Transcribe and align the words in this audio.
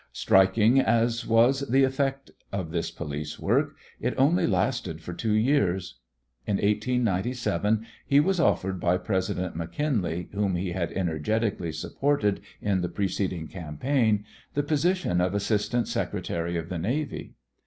Striking 0.13 0.79
as 0.79 1.27
was 1.27 1.59
the 1.59 1.83
effect 1.83 2.31
of 2.51 2.71
this 2.71 2.89
police 2.89 3.37
work, 3.39 3.75
it 3.99 4.15
only 4.17 4.47
lasted 4.47 4.99
for 4.99 5.13
two 5.13 5.33
years. 5.35 5.99
In 6.47 6.55
1897 6.55 7.85
he 8.07 8.19
was 8.19 8.39
offered 8.39 8.79
by 8.79 8.97
President 8.97 9.55
McKinley, 9.55 10.27
whom 10.33 10.55
he 10.55 10.71
had 10.71 10.91
energetically 10.93 11.71
supported 11.71 12.41
in 12.61 12.81
the 12.81 12.89
preceding 12.89 13.47
campaign, 13.47 14.25
the 14.55 14.63
position 14.63 15.21
of 15.21 15.35
Assistant 15.35 15.87
Secretary 15.87 16.57
of 16.57 16.69
the 16.69 16.79
Navy. 16.79 17.35